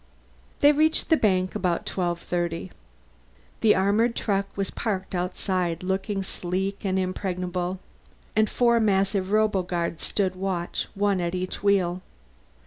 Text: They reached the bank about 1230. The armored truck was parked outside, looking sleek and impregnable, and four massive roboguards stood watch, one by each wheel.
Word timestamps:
They 0.61 0.71
reached 0.71 1.11
the 1.11 1.15
bank 1.15 1.53
about 1.53 1.87
1230. 1.87 2.71
The 3.59 3.75
armored 3.75 4.15
truck 4.15 4.47
was 4.57 4.71
parked 4.71 5.13
outside, 5.13 5.83
looking 5.83 6.23
sleek 6.23 6.83
and 6.83 6.97
impregnable, 6.97 7.79
and 8.35 8.49
four 8.49 8.79
massive 8.79 9.29
roboguards 9.31 10.01
stood 10.03 10.35
watch, 10.35 10.87
one 10.95 11.19
by 11.19 11.29
each 11.33 11.61
wheel. 11.61 12.01